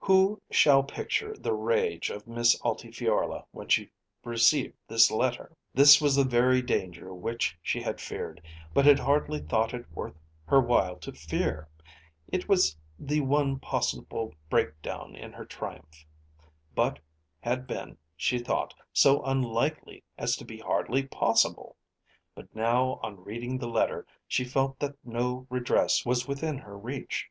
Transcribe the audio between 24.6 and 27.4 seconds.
that no redress was within her reach.